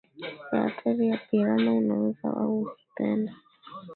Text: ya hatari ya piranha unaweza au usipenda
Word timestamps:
ya 0.51 0.59
hatari 0.63 1.03
ya 1.09 1.17
piranha 1.27 1.71
unaweza 1.73 2.27
au 2.29 2.61
usipenda 2.61 3.33